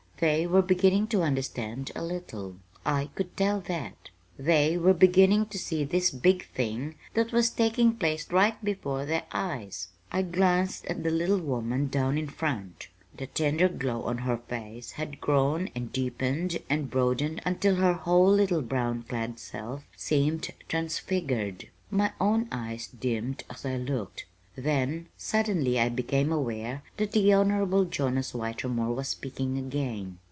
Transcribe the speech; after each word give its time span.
They 0.21 0.45
were 0.45 0.61
beginning 0.61 1.07
to 1.07 1.23
understand 1.23 1.91
a 1.95 2.03
little. 2.03 2.57
I 2.85 3.09
could 3.15 3.35
tell 3.35 3.59
that. 3.61 4.11
They 4.37 4.77
were 4.77 4.93
beginning 4.93 5.47
to 5.47 5.57
see 5.57 5.83
this 5.83 6.11
big 6.11 6.45
thing 6.49 6.93
that 7.15 7.31
was 7.31 7.49
taking 7.49 7.95
place 7.95 8.31
right 8.31 8.63
before 8.63 9.07
their 9.07 9.23
eyes. 9.31 9.87
I 10.11 10.21
glanced 10.21 10.85
at 10.85 11.01
the 11.03 11.09
little 11.09 11.39
woman 11.39 11.87
down 11.87 12.19
in 12.19 12.27
front. 12.27 12.87
The 13.17 13.25
tender 13.25 13.67
glow 13.67 14.03
on 14.03 14.19
her 14.19 14.37
face 14.37 14.91
had 14.91 15.21
grown 15.21 15.69
and 15.73 15.91
deepened 15.91 16.59
and 16.69 16.91
broadened 16.91 17.41
until 17.43 17.77
her 17.77 17.93
whole 17.93 18.31
little 18.31 18.61
brown 18.61 19.01
clad 19.09 19.39
self 19.39 19.85
seemed 19.97 20.47
transfigured. 20.69 21.67
My 21.89 22.11
own 22.21 22.47
eyes 22.51 22.85
dimmed 22.89 23.43
as 23.49 23.65
I 23.65 23.77
looked. 23.77 24.25
Then, 24.53 25.07
suddenly 25.17 25.79
I 25.79 25.87
became 25.87 26.29
aware 26.29 26.83
that 26.97 27.13
the 27.13 27.31
Honorable 27.31 27.85
Jonas 27.85 28.31
Whitermore 28.33 28.93
was 28.93 29.07
speaking 29.07 29.57
again. 29.57 30.17